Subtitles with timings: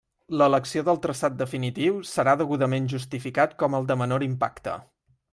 [0.41, 4.75] L'elecció del traçat definitiu serà degudament justificat com el de menor impacte.